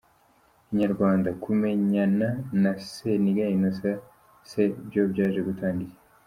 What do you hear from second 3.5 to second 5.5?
Innocent se byo byaje